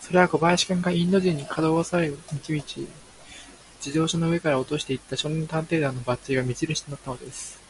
[0.00, 2.64] それは小林君が、インド人に、かどわかされる道々、
[3.76, 7.62] 自動車の上から落としていった、少年探偵団のバッジが目じるしとなったのです。